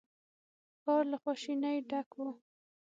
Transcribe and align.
ښار 0.81 1.03
له 1.11 1.17
خواشينۍ 1.21 1.77
ډک 1.89 2.09
و. 2.17 2.21